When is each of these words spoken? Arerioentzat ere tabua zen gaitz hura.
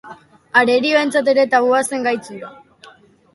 Arerioentzat 0.61 1.29
ere 1.35 1.43
tabua 1.51 1.83
zen 1.91 2.09
gaitz 2.09 2.23
hura. 2.37 2.51